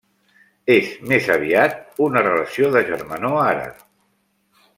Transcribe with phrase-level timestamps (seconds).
[0.75, 3.71] És més aviat una relació de germanor ara.